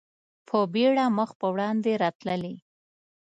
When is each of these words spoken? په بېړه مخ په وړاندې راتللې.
په 0.47 0.57
بېړه 0.73 1.05
مخ 1.17 1.29
په 1.39 1.47
وړاندې 1.53 1.91
راتللې. 2.03 2.55